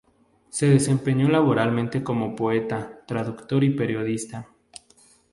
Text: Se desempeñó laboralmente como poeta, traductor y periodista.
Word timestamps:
Se 0.49 0.65
desempeñó 0.67 1.29
laboralmente 1.29 2.03
como 2.03 2.35
poeta, 2.35 3.03
traductor 3.05 3.63
y 3.63 3.75
periodista. 3.75 4.49